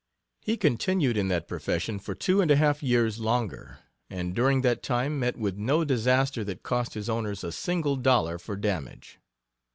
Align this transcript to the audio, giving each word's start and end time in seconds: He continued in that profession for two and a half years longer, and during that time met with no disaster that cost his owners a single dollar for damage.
He 0.41 0.57
continued 0.57 1.15
in 1.15 1.27
that 1.27 1.47
profession 1.47 1.99
for 1.99 2.15
two 2.15 2.41
and 2.41 2.49
a 2.49 2.55
half 2.55 2.81
years 2.81 3.19
longer, 3.19 3.77
and 4.09 4.33
during 4.33 4.61
that 4.61 4.81
time 4.81 5.19
met 5.19 5.37
with 5.37 5.57
no 5.59 5.83
disaster 5.85 6.43
that 6.45 6.63
cost 6.63 6.95
his 6.95 7.07
owners 7.07 7.43
a 7.43 7.51
single 7.51 7.97
dollar 7.97 8.39
for 8.39 8.55
damage. 8.55 9.19